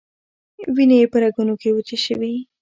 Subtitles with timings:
[0.75, 2.33] وینې یې په رګونو کې وچې شوې.